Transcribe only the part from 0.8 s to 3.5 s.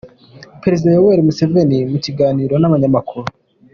Yoweri Museveni mu kiganiro n’Abanyamakuru